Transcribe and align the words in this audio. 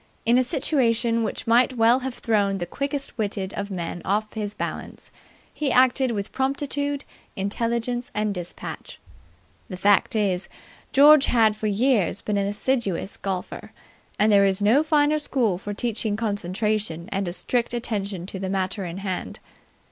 In 0.25 0.39
a 0.39 0.43
situation 0.43 1.23
which 1.23 1.45
might 1.45 1.77
well 1.77 1.99
have 1.99 2.15
thrown 2.15 2.57
the 2.57 2.65
quickest 2.65 3.15
witted 3.19 3.53
of 3.53 3.69
men 3.69 4.01
off 4.03 4.33
his 4.33 4.55
balance, 4.55 5.11
he 5.53 5.71
acted 5.71 6.09
with 6.09 6.31
promptitude, 6.31 7.05
intelligence 7.35 8.09
and 8.15 8.33
despatch. 8.33 8.99
The 9.69 9.77
fact 9.77 10.15
is, 10.15 10.49
George 10.91 11.27
had 11.27 11.55
for 11.55 11.67
years 11.67 12.23
been 12.23 12.37
an 12.37 12.47
assiduous 12.47 13.15
golfer; 13.15 13.73
and 14.17 14.31
there 14.31 14.43
is 14.43 14.59
no 14.59 14.81
finer 14.81 15.19
school 15.19 15.59
for 15.59 15.71
teaching 15.71 16.15
concentration 16.17 17.07
and 17.11 17.27
a 17.27 17.31
strict 17.31 17.71
attention 17.71 18.25
to 18.25 18.39
the 18.39 18.49
matter 18.49 18.83
in 18.83 18.97
hand. 18.97 19.39